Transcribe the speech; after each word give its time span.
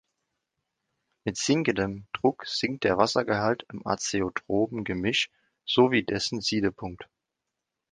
Mit 1.25 1.37
sinkendem 1.37 2.07
Druck 2.11 2.47
sinkt 2.47 2.85
der 2.85 2.97
Wassergehalt 2.97 3.67
im 3.71 3.85
azeotropen 3.85 4.83
Gemisch, 4.83 5.29
sowie 5.63 6.01
dessen 6.01 6.41
Siedepunkt. 6.41 7.07